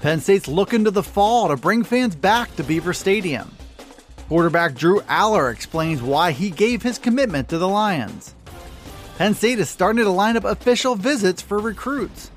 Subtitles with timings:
[0.00, 3.50] Penn State's looking to the fall to bring fans back to Beaver Stadium.
[4.28, 8.34] Quarterback Drew Allar explains why he gave his commitment to the Lions.
[9.18, 12.30] Penn State is starting to line up official visits for recruits.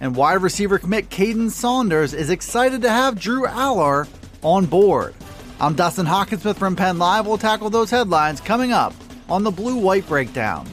[0.00, 4.06] And wide receiver commit Kaden Saunders is excited to have Drew Allar
[4.42, 5.14] on board.
[5.58, 7.26] I'm Dustin Hockensmith from Penn Live.
[7.26, 8.92] We'll tackle those headlines coming up
[9.30, 10.68] on the Blue White Breakdown.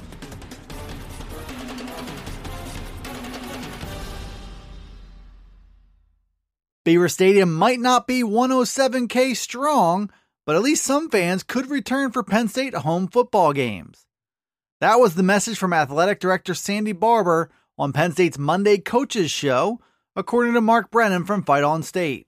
[6.87, 10.09] Beaver Stadium might not be 107K strong,
[10.45, 14.05] but at least some fans could return for Penn State home football games.
[14.79, 19.81] That was the message from Athletic Director Sandy Barbour on Penn State's Monday Coaches Show,
[20.15, 22.27] according to Mark Brennan from Fight On State.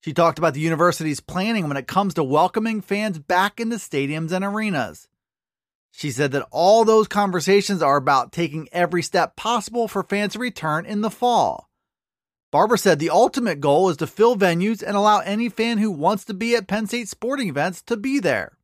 [0.00, 4.32] She talked about the university's planning when it comes to welcoming fans back into stadiums
[4.32, 5.06] and arenas.
[5.90, 10.38] She said that all those conversations are about taking every step possible for fans to
[10.38, 11.68] return in the fall.
[12.52, 16.24] Barbour said the ultimate goal is to fill venues and allow any fan who wants
[16.26, 18.58] to be at Penn State sporting events to be there.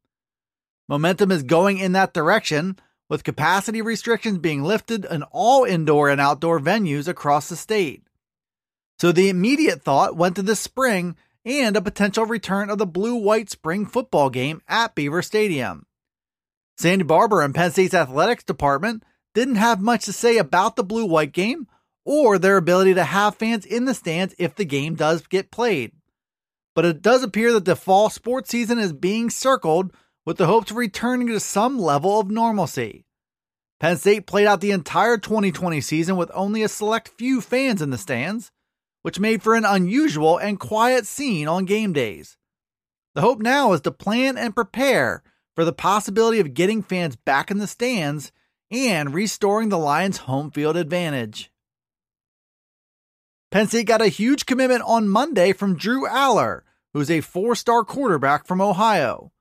[0.89, 2.79] Momentum is going in that direction,
[3.09, 8.05] with capacity restrictions being lifted in all indoor and outdoor venues across the state.
[9.01, 11.17] So the immediate thought went to the spring
[11.47, 15.87] and a potential return of the blue white spring football game at Beaver Stadium.
[16.77, 19.03] Sandy Barbour and Penn State's athletics department
[19.35, 21.67] didn't have much to say about the blue white game
[22.05, 25.93] or their ability to have fans in the stands if the game does get played.
[26.75, 29.93] But it does appear that the fall sports season is being circled
[30.25, 33.05] with the hopes of returning to some level of normalcy.
[33.81, 37.91] Penn State played out the entire 2020 season with only a select few fans in
[37.91, 38.51] the stands,
[39.03, 42.37] which made for an unusual and quiet scene on game days.
[43.15, 45.23] The hope now is to plan and prepare
[45.55, 48.33] for the possibility of getting fans back in the stands
[48.71, 51.51] and restoring the Lions' home field advantage.
[53.51, 57.83] Penn State got a huge commitment on Monday from Drew Allar, who's a four star
[57.83, 59.33] quarterback from Ohio.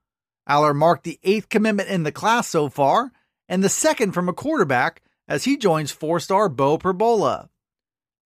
[0.49, 3.11] Allar marked the eighth commitment in the class so far,
[3.49, 7.49] and the second from a quarterback as he joins four star Bo Pribula.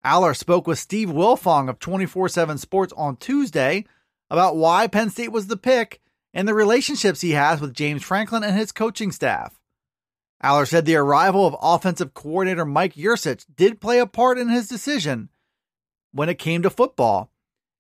[0.06, 3.86] Allar spoke with Steve Wiltfong of 24 7 Sports on Tuesday
[4.30, 6.00] about why Penn State was the pick
[6.32, 9.60] and the relationships he has with James Franklin and his coaching staff.
[10.44, 14.68] Allar said the arrival of offensive coordinator Mike Yurcich did play a part in his
[14.68, 15.30] decision
[16.12, 17.32] when it came to football.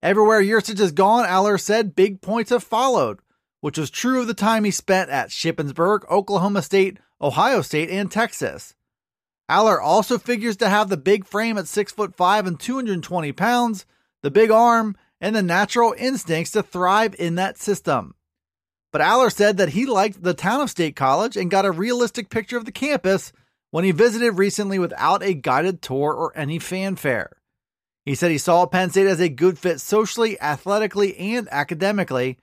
[0.03, 3.19] Everywhere Yurcich has gone, Allar said big points have followed,
[3.59, 8.11] which was true of the time he spent at Shippensburg, Oklahoma State, Ohio State, and
[8.11, 8.75] Texas.
[9.49, 13.85] Allar also figures to have the big frame at 6 foot 5 and 220 pounds,
[14.23, 18.15] the big arm, and the natural instincts to thrive in that system.
[18.91, 22.29] But Allar said that he liked the town of State College and got a realistic
[22.29, 23.31] picture of the campus
[23.69, 27.31] when he visited recently without a guided tour or any fanfare.
[28.05, 32.39] He said he saw Penn State as a good fit socially, athletically, and academically,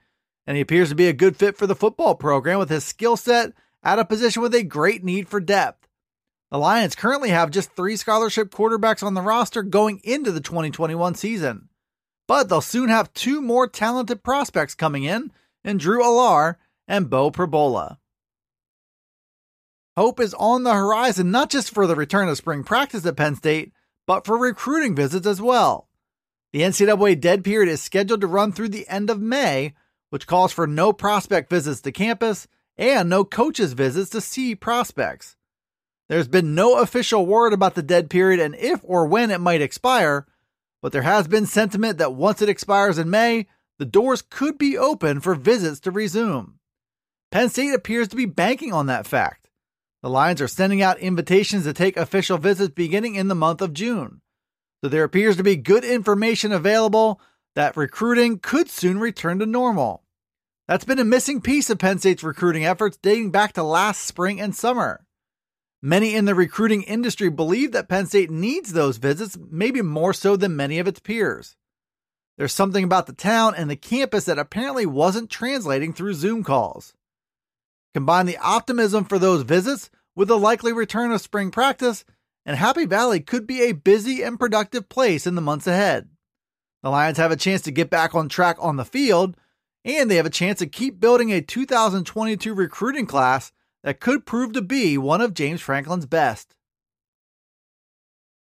[0.47, 3.17] and he appears to be a good fit for the football program with his skill
[3.17, 3.53] set
[3.83, 5.87] at a position with a great need for depth.
[6.49, 11.13] The Lions currently have just three scholarship quarterbacks on the roster going into the 2021
[11.15, 11.69] season,
[12.27, 15.31] but they'll soon have two more talented prospects coming in
[15.63, 16.55] in Drew Allar
[16.87, 17.97] and Bo Pribula.
[19.95, 23.35] Hope is on the horizon not just for the return of spring practice at Penn
[23.35, 23.73] State,
[24.09, 25.87] but for recruiting visits as well.
[26.51, 29.75] The NCAA dead period is scheduled to run through the end of May,
[30.09, 35.37] which calls for no prospect visits to campus and no coaches' visits to see prospects.
[36.07, 39.61] There's been no official word about the dead period and if or when it might
[39.61, 40.25] expire,
[40.81, 43.45] but there has been sentiment that once it expires in May,
[43.77, 46.57] the doors could be open for visits to resume.
[47.29, 49.48] Penn State appears to be banking on that fact.
[50.01, 53.73] The Lions are sending out invitations to take official visits beginning in the month of
[53.73, 54.21] June.
[54.81, 57.19] So there appears to be good information available
[57.55, 60.03] that recruiting could soon return to normal.
[60.67, 64.39] That's been a missing piece of Penn State's recruiting efforts dating back to last spring
[64.39, 65.05] and summer.
[65.81, 70.35] Many in the recruiting industry believe that Penn State needs those visits, maybe more so
[70.35, 71.55] than many of its peers.
[72.37, 76.93] There's something about the town and the campus that apparently wasn't translating through Zoom calls.
[77.93, 82.05] Combine the optimism for those visits with the likely return of spring practice,
[82.45, 86.09] and Happy Valley could be a busy and productive place in the months ahead.
[86.83, 89.35] The Lions have a chance to get back on track on the field,
[89.83, 93.51] and they have a chance to keep building a 2022 recruiting class
[93.83, 96.55] that could prove to be one of James Franklin's best.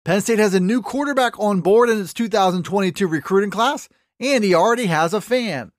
[0.03, 3.89] Penn State has a new quarterback on board in its 2022 recruiting class,
[4.19, 5.71] and he already has a fan.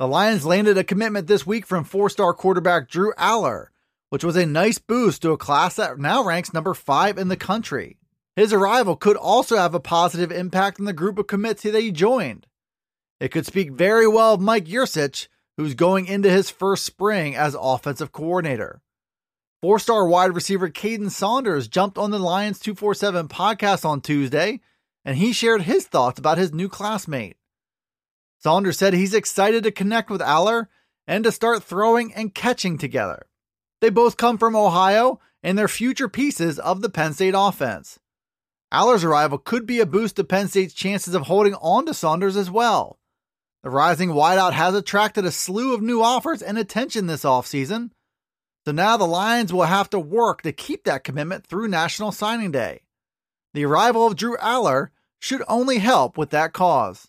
[0.00, 3.66] The Lions landed a commitment this week from four star quarterback Drew Allar,
[4.08, 7.36] which was a nice boost to a class that now ranks number five in the
[7.36, 7.98] country.
[8.34, 11.92] His arrival could also have a positive impact on the group of commits that he
[11.92, 12.46] joined.
[13.20, 17.54] It could speak very well of Mike Yurcich, who's going into his first spring as
[17.60, 18.80] offensive coordinator.
[19.60, 24.60] Four star wide receiver Kaden Saunders jumped on the Lions 247 podcast on Tuesday,
[25.04, 27.36] and he shared his thoughts about his new classmate.
[28.42, 30.66] Saunders said he's excited to connect with Allar
[31.06, 33.26] and to start throwing and catching together.
[33.80, 37.98] They both come from Ohio and they're future pieces of the Penn State offense.
[38.72, 42.36] Allar's arrival could be a boost to Penn State's chances of holding on to Saunders
[42.36, 42.98] as well.
[43.62, 47.90] The rising wideout has attracted a slew of new offers and attention this offseason,
[48.64, 52.52] so now the Lions will have to work to keep that commitment through National Signing
[52.52, 52.82] Day.
[53.52, 54.88] The arrival of Drew Allar
[55.18, 57.08] should only help with that cause.